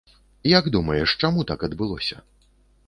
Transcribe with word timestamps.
Як 0.59 0.69
думаеш, 0.77 1.15
чаму 1.23 1.47
так 1.53 1.59
адбылося? 1.69 2.17